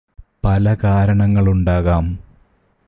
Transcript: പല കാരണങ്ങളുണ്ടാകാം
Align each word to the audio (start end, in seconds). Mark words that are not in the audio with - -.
പല 0.45 0.73
കാരണങ്ങളുണ്ടാകാം 0.83 2.05